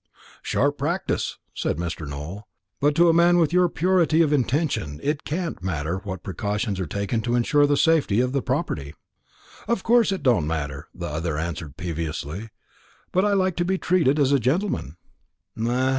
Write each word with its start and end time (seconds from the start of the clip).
"Sharp 0.41 0.79
practice," 0.79 1.37
said 1.53 1.77
Mr. 1.77 2.07
Nowell; 2.07 2.47
"but 2.79 2.95
to 2.95 3.07
a 3.07 3.13
man 3.13 3.37
with 3.37 3.53
your 3.53 3.69
purity 3.69 4.23
of 4.23 4.33
intention 4.33 4.99
it 5.03 5.23
can't 5.25 5.61
matter 5.61 5.99
what 5.99 6.23
precautions 6.23 6.79
are 6.79 6.87
taken 6.87 7.21
to 7.21 7.35
insure 7.35 7.67
the 7.67 7.77
safety 7.77 8.19
of 8.19 8.31
the 8.31 8.41
property." 8.41 8.95
"Of 9.67 9.83
course 9.83 10.11
it 10.11 10.23
don't 10.23 10.47
matter," 10.47 10.87
the 10.95 11.05
other 11.05 11.37
answered 11.37 11.77
peevishly; 11.77 12.49
"but 13.11 13.23
I 13.23 13.33
like 13.33 13.55
to 13.57 13.63
be 13.63 13.77
treated 13.77 14.17
as 14.17 14.31
a 14.31 14.39
gentleman." 14.39 14.97